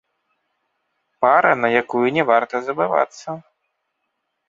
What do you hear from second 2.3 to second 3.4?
варта забывацца.